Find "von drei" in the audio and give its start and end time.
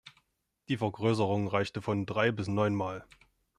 1.83-2.31